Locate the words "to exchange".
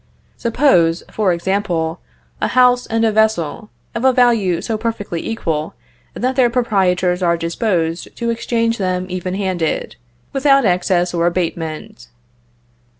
8.15-8.79